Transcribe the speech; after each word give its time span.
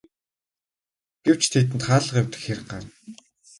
Гэвч 1.25 1.43
тэдэнд 1.51 1.81
хаалга 1.87 2.17
эвдэх 2.21 2.41
хэрэг 2.45 2.65
гарна. 2.71 2.93